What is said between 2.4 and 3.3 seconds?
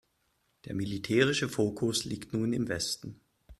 im Westen.